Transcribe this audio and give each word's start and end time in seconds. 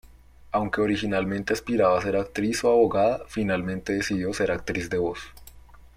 Aunque 0.51 0.81
originalmente 0.81 1.53
aspiraba 1.53 1.99
a 1.99 2.01
ser 2.01 2.15
actriz 2.15 2.63
o 2.63 2.71
abogada, 2.71 3.23
finalmente 3.27 3.93
decidió 3.93 4.33
ser 4.33 4.49
actriz 4.51 4.89
de 4.89 4.97
voz. 4.97 5.19